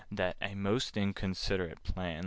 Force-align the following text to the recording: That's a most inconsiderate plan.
That's 0.11 0.35
a 0.41 0.55
most 0.55 0.97
inconsiderate 0.97 1.83
plan. 1.83 2.19